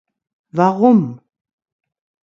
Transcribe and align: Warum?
Warum? 0.57 1.01